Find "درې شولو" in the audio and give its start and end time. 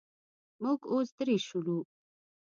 1.17-1.79